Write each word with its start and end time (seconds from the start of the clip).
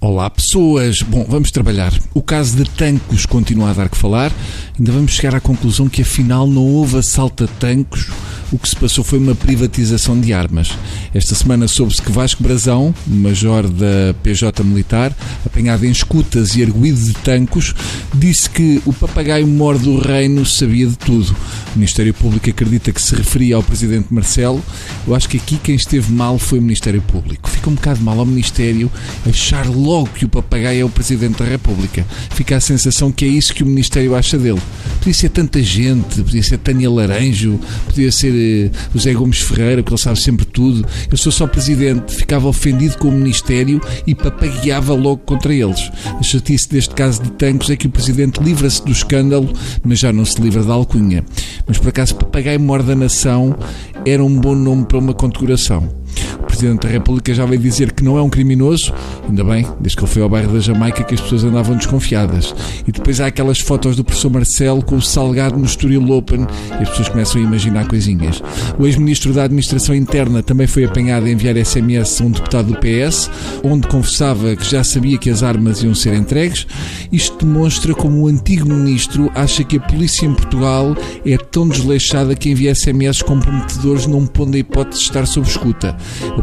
Olá 0.00 0.30
pessoas! 0.30 1.02
Bom, 1.02 1.24
vamos 1.28 1.50
trabalhar. 1.50 1.92
O 2.14 2.22
caso 2.22 2.56
de 2.56 2.64
Tancos 2.70 3.26
continua 3.26 3.70
a 3.70 3.72
dar 3.72 3.88
que 3.88 3.96
falar. 3.96 4.32
Ainda 4.78 4.92
vamos 4.92 5.12
chegar 5.12 5.34
à 5.34 5.40
conclusão 5.40 5.88
que 5.88 6.02
afinal 6.02 6.46
não 6.46 6.64
houve 6.64 6.98
assalto 6.98 7.44
a 7.44 7.46
Tancos 7.46 8.08
o 8.52 8.58
que 8.58 8.68
se 8.68 8.76
passou 8.76 9.02
foi 9.02 9.18
uma 9.18 9.34
privatização 9.34 10.20
de 10.20 10.32
armas. 10.32 10.72
Esta 11.14 11.34
semana 11.34 11.66
soube-se 11.66 12.02
que 12.02 12.12
Vasco 12.12 12.42
Brazão, 12.42 12.94
major 13.06 13.66
da 13.66 14.14
PJ 14.22 14.62
Militar, 14.62 15.16
apanhado 15.44 15.86
em 15.86 15.90
escutas 15.90 16.54
e 16.54 16.62
arguído 16.62 17.00
de 17.00 17.14
tancos, 17.14 17.74
disse 18.14 18.48
que 18.50 18.82
o 18.84 18.92
papagaio 18.92 19.46
mor 19.46 19.78
do 19.78 19.98
reino 19.98 20.44
sabia 20.44 20.86
de 20.86 20.98
tudo. 20.98 21.34
O 21.74 21.78
Ministério 21.78 22.12
Público 22.12 22.50
acredita 22.50 22.92
que 22.92 23.00
se 23.00 23.14
referia 23.14 23.56
ao 23.56 23.62
Presidente 23.62 24.12
Marcelo. 24.12 24.62
Eu 25.06 25.14
acho 25.14 25.28
que 25.28 25.38
aqui 25.38 25.56
quem 25.56 25.74
esteve 25.74 26.12
mal 26.12 26.38
foi 26.38 26.58
o 26.58 26.62
Ministério 26.62 27.00
Público. 27.00 27.48
Fica 27.48 27.70
um 27.70 27.74
bocado 27.74 28.02
mal 28.02 28.18
ao 28.18 28.26
Ministério 28.26 28.90
achar 29.26 29.66
logo 29.66 30.08
que 30.08 30.26
o 30.26 30.28
papagaio 30.28 30.82
é 30.82 30.84
o 30.84 30.90
Presidente 30.90 31.38
da 31.38 31.44
República. 31.46 32.06
Fica 32.34 32.56
a 32.56 32.60
sensação 32.60 33.10
que 33.10 33.24
é 33.24 33.28
isso 33.28 33.54
que 33.54 33.62
o 33.62 33.66
Ministério 33.66 34.14
acha 34.14 34.36
dele. 34.36 34.60
Podia 35.02 35.14
ser 35.14 35.30
tanta 35.30 35.60
gente, 35.60 36.22
podia 36.22 36.44
ser 36.44 36.58
Tânia 36.58 36.88
Laranjo, 36.88 37.58
podia 37.86 38.12
ser 38.12 38.70
o 38.94 38.98
José 38.98 39.12
Gomes 39.12 39.40
Ferreira, 39.40 39.82
que 39.82 39.90
ele 39.90 40.00
sabe 40.00 40.20
sempre 40.20 40.46
tudo. 40.46 40.86
Eu 41.10 41.16
sou 41.16 41.32
só 41.32 41.44
presidente, 41.44 42.14
ficava 42.14 42.46
ofendido 42.46 42.96
com 42.98 43.08
o 43.08 43.10
Ministério 43.12 43.80
e 44.06 44.14
papagueava 44.14 44.94
logo 44.94 45.16
contra 45.26 45.52
eles. 45.52 45.90
A 46.06 46.22
chatice 46.22 46.68
deste 46.68 46.94
caso 46.94 47.20
de 47.20 47.32
Tancos 47.32 47.68
é 47.70 47.74
que 47.74 47.88
o 47.88 47.90
presidente 47.90 48.40
livra-se 48.40 48.80
do 48.84 48.92
escândalo, 48.92 49.52
mas 49.82 49.98
já 49.98 50.12
não 50.12 50.24
se 50.24 50.40
livra 50.40 50.62
da 50.62 50.74
alcunha. 50.74 51.24
Mas 51.66 51.78
por 51.78 51.88
acaso, 51.88 52.14
papagaio 52.14 52.60
mor 52.60 52.80
da 52.80 52.94
nação 52.94 53.56
era 54.06 54.24
um 54.24 54.38
bom 54.38 54.54
nome 54.54 54.84
para 54.84 54.98
uma 54.98 55.14
condecoração. 55.14 56.01
Presidente 56.62 56.86
da 56.86 56.92
República 56.92 57.34
já 57.34 57.44
veio 57.44 57.60
dizer 57.60 57.90
que 57.90 58.04
não 58.04 58.16
é 58.16 58.22
um 58.22 58.30
criminoso, 58.30 58.94
ainda 59.28 59.42
bem, 59.42 59.66
desde 59.80 59.96
que 59.96 60.04
ele 60.04 60.12
foi 60.12 60.22
ao 60.22 60.28
bairro 60.28 60.52
da 60.52 60.60
Jamaica 60.60 61.02
que 61.02 61.12
as 61.12 61.20
pessoas 61.20 61.42
andavam 61.42 61.76
desconfiadas. 61.76 62.54
E 62.86 62.92
depois 62.92 63.20
há 63.20 63.26
aquelas 63.26 63.58
fotos 63.58 63.96
do 63.96 64.04
professor 64.04 64.30
Marcelo 64.30 64.80
com 64.80 64.94
o 64.94 65.02
Salgado 65.02 65.58
no 65.58 65.64
Estoril 65.64 66.08
Open 66.12 66.46
e 66.78 66.82
as 66.84 66.88
pessoas 66.90 67.08
começam 67.08 67.40
a 67.40 67.44
imaginar 67.44 67.88
coisinhas. 67.88 68.40
O 68.78 68.86
ex-ministro 68.86 69.32
da 69.32 69.42
Administração 69.42 69.92
Interna 69.92 70.40
também 70.40 70.68
foi 70.68 70.84
apanhado 70.84 71.26
a 71.26 71.30
enviar 71.30 71.56
SMS 71.56 72.20
a 72.20 72.26
um 72.26 72.30
deputado 72.30 72.68
do 72.68 72.78
PS, 72.78 73.28
onde 73.64 73.88
confessava 73.88 74.54
que 74.54 74.70
já 74.70 74.84
sabia 74.84 75.18
que 75.18 75.30
as 75.30 75.42
armas 75.42 75.82
iam 75.82 75.96
ser 75.96 76.14
entregues. 76.14 76.64
Isto 77.10 77.44
demonstra 77.44 77.92
como 77.92 78.22
o 78.22 78.28
antigo 78.28 78.68
ministro 78.68 79.28
acha 79.34 79.64
que 79.64 79.78
a 79.78 79.80
polícia 79.80 80.26
em 80.26 80.34
Portugal 80.34 80.94
é 81.26 81.36
tão 81.36 81.66
desleixada 81.66 82.36
que 82.36 82.50
envia 82.50 82.72
SMS 82.72 83.20
comprometedores 83.20 84.06
não 84.06 84.24
pondo 84.26 84.54
a 84.54 84.58
hipótese 84.58 85.00
de 85.00 85.06
estar 85.08 85.26
sob 85.26 85.48
escuta. 85.48 85.96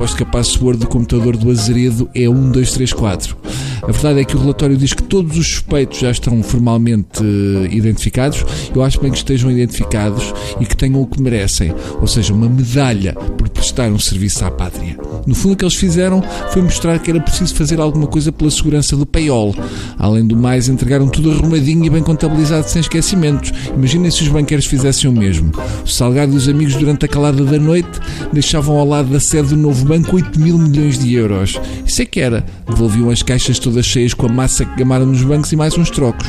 Aposto 0.00 0.16
que 0.16 0.22
a 0.22 0.26
password 0.26 0.80
do 0.80 0.86
computador 0.86 1.36
do 1.36 1.50
Azeredo 1.50 2.08
é 2.14 2.20
1234. 2.20 3.36
A 3.82 3.92
verdade 3.92 4.20
é 4.20 4.24
que 4.24 4.34
o 4.34 4.40
relatório 4.40 4.74
diz 4.74 4.94
que 4.94 5.02
todos 5.02 5.36
os 5.36 5.46
suspeitos 5.46 5.98
já 5.98 6.10
estão 6.10 6.42
formalmente 6.42 7.22
uh, 7.22 7.66
identificados. 7.70 8.42
Eu 8.74 8.82
acho 8.82 8.98
bem 8.98 9.10
que 9.10 9.18
estejam 9.18 9.50
identificados 9.50 10.32
e 10.58 10.64
que 10.64 10.74
tenham 10.74 11.02
o 11.02 11.06
que 11.06 11.20
merecem, 11.20 11.74
ou 12.00 12.06
seja, 12.06 12.32
uma 12.32 12.48
medalha 12.48 13.12
por 13.12 13.49
prestar 13.60 13.90
um 13.90 13.98
serviço 13.98 14.42
à 14.42 14.50
pátria. 14.50 14.96
No 15.26 15.34
fundo, 15.34 15.52
o 15.52 15.56
que 15.56 15.64
eles 15.64 15.74
fizeram 15.74 16.22
foi 16.50 16.62
mostrar 16.62 16.98
que 16.98 17.10
era 17.10 17.20
preciso 17.20 17.54
fazer 17.54 17.78
alguma 17.78 18.06
coisa 18.06 18.32
pela 18.32 18.50
segurança 18.50 18.96
do 18.96 19.04
payol. 19.04 19.54
Além 19.98 20.26
do 20.26 20.34
mais, 20.34 20.66
entregaram 20.66 21.06
tudo 21.08 21.30
arrumadinho 21.30 21.84
e 21.84 21.90
bem 21.90 22.02
contabilizado 22.02 22.66
sem 22.68 22.80
esquecimentos. 22.80 23.52
Imaginem 23.74 24.10
se 24.10 24.22
os 24.22 24.28
banqueiros 24.28 24.64
fizessem 24.64 25.10
o 25.10 25.12
mesmo. 25.12 25.52
O 25.84 25.88
Salgado 25.88 26.32
e 26.32 26.36
os 26.36 26.48
amigos, 26.48 26.74
durante 26.74 27.04
a 27.04 27.08
calada 27.08 27.44
da 27.44 27.58
noite, 27.58 28.00
deixavam 28.32 28.78
ao 28.78 28.88
lado 28.88 29.10
da 29.10 29.20
sede 29.20 29.48
do 29.48 29.56
novo 29.58 29.84
banco 29.84 30.16
8 30.16 30.40
mil 30.40 30.56
milhões 30.56 30.98
de 30.98 31.12
euros. 31.12 31.60
Isso 31.86 32.00
é 32.00 32.06
que 32.06 32.18
era. 32.18 32.44
Devolviam 32.66 33.10
as 33.10 33.22
caixas 33.22 33.58
todas 33.58 33.84
cheias 33.84 34.14
com 34.14 34.24
a 34.24 34.32
massa 34.32 34.64
que 34.64 34.78
gamaram 34.78 35.04
nos 35.04 35.22
bancos 35.22 35.52
e 35.52 35.56
mais 35.56 35.76
uns 35.76 35.90
trocos. 35.90 36.26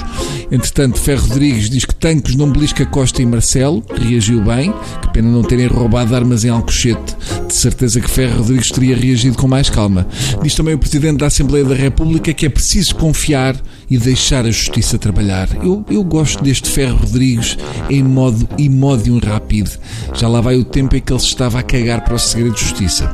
Entretanto, 0.51 0.99
Ferro 0.99 1.27
Rodrigues 1.27 1.69
diz 1.69 1.85
que 1.85 1.95
Tancos 1.95 2.35
não 2.35 2.51
belisca 2.51 2.85
Costa 2.85 3.21
e 3.21 3.25
Marcelo. 3.25 3.81
Reagiu 3.95 4.41
bem. 4.41 4.73
Que 5.01 5.10
pena 5.11 5.29
não 5.29 5.43
terem 5.43 5.67
roubado 5.67 6.15
armas 6.15 6.43
em 6.43 6.49
Alcochete. 6.49 7.15
De 7.47 7.53
certeza 7.53 7.99
que 7.99 8.09
Ferro 8.09 8.39
Rodrigues 8.39 8.71
teria 8.71 8.95
reagido 8.95 9.37
com 9.37 9.47
mais 9.47 9.69
calma. 9.69 10.07
Diz 10.41 10.55
também 10.55 10.73
o 10.73 10.79
Presidente 10.79 11.17
da 11.17 11.27
Assembleia 11.27 11.65
da 11.65 11.75
República 11.75 12.33
que 12.33 12.45
é 12.45 12.49
preciso 12.49 12.95
confiar 12.95 13.55
e 13.89 13.97
deixar 13.97 14.45
a 14.45 14.51
justiça 14.51 14.97
trabalhar. 14.97 15.49
Eu, 15.61 15.85
eu 15.89 16.03
gosto 16.03 16.43
deste 16.43 16.69
Ferro 16.69 16.97
Rodrigues 16.97 17.57
em 17.89 18.01
modo 18.01 18.47
imódium 18.57 19.19
rápido. 19.19 19.71
Já 20.13 20.27
lá 20.27 20.39
vai 20.39 20.55
o 20.55 20.63
tempo 20.63 20.95
em 20.95 21.01
que 21.01 21.11
ele 21.11 21.19
se 21.19 21.27
estava 21.27 21.59
a 21.59 21.63
cagar 21.63 22.03
para 22.03 22.15
o 22.15 22.19
segredo 22.19 22.55
de 22.55 22.61
justiça. 22.61 23.07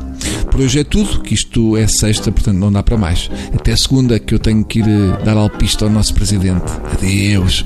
Por 0.50 0.60
hoje 0.60 0.80
é 0.80 0.84
tudo, 0.84 1.20
que 1.20 1.34
isto 1.34 1.76
é 1.76 1.86
sexta, 1.86 2.30
portanto 2.30 2.56
não 2.56 2.72
dá 2.72 2.82
para 2.82 2.96
mais. 2.96 3.30
Até 3.54 3.74
segunda 3.76 4.18
que 4.18 4.34
eu 4.34 4.38
tenho 4.38 4.64
que 4.64 4.80
ir 4.80 4.88
eh, 4.88 5.24
dar 5.24 5.36
alpista 5.36 5.84
ao 5.84 5.90
nosso 5.90 6.14
Presidente. 6.14 6.64
Adeus. 6.92 7.64